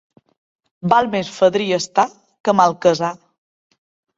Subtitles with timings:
[0.93, 2.07] Val més fadrí estar
[2.49, 3.15] que malcasar.